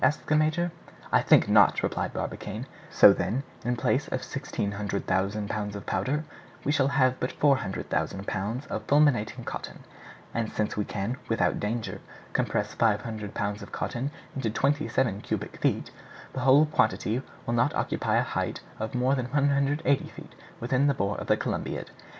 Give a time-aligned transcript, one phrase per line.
[0.03, 0.71] asked the major.
[1.11, 2.65] "I think not," replied Barbicane.
[2.89, 6.23] "So, then, in place of 1,600,000 pounds of powder,
[6.63, 9.83] we shall have but 400,000 pounds of fulminating cotton;
[10.33, 12.01] and since we can, without danger,
[12.33, 15.91] compress 500 pounds of cotton into twenty seven cubic feet,
[16.33, 20.95] the whole quantity will not occupy a height of more than 180 feet within the
[20.95, 21.91] bore of the Columbiad.